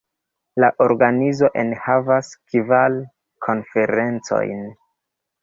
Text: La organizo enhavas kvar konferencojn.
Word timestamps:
La 0.63 0.69
organizo 0.85 1.49
enhavas 1.63 2.31
kvar 2.55 2.97
konferencojn. 3.49 4.67